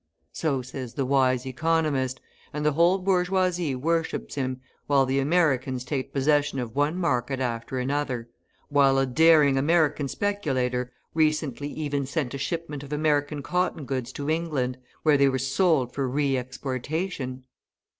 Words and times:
So 0.31 0.63
says 0.63 0.95
the 0.95 1.05
wise 1.05 1.45
economist, 1.45 2.19
and 2.53 2.65
the 2.65 2.71
whole 2.71 2.97
bourgeoisie 2.97 3.75
worships 3.75 4.33
him, 4.33 4.59
while 4.87 5.05
the 5.05 5.19
Americans 5.19 5.83
take 5.85 6.11
possession 6.11 6.57
of 6.57 6.75
one 6.75 6.97
market 6.97 7.39
after 7.39 7.77
another, 7.77 8.27
while 8.67 8.97
a 8.97 9.05
daring 9.05 9.59
American 9.59 10.07
speculator 10.07 10.91
recently 11.13 11.67
even 11.69 12.07
sent 12.07 12.33
a 12.33 12.39
shipment 12.39 12.81
of 12.81 12.91
American 12.91 13.43
cotton 13.43 13.85
goods 13.85 14.11
to 14.13 14.27
England, 14.27 14.79
where 15.03 15.17
they 15.17 15.29
were 15.29 15.37
sold 15.37 15.93
for 15.93 16.09
re 16.09 16.35
exportation! 16.35 17.43